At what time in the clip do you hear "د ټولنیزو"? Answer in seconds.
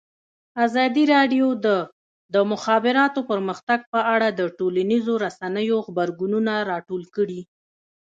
4.39-5.13